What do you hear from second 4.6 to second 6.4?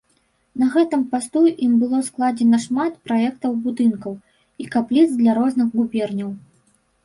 і капліц для розных губерняў.